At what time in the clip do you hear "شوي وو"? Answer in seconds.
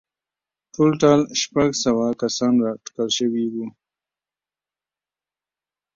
3.17-3.65